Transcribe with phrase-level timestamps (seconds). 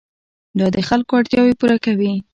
[0.59, 2.13] دا د خلکو اړتیاوې پوره کوي.